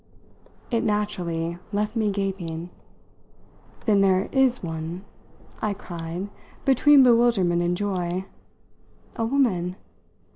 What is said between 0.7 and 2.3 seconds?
It naturally left me